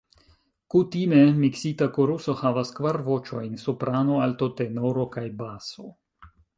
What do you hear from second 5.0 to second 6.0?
kaj Baso.